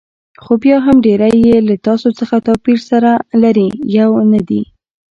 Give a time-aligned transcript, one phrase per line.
[0.43, 3.11] خو بیا هم ډېری یې له تاسو څخه توپیر سره
[3.43, 4.61] لري، یو نه دي.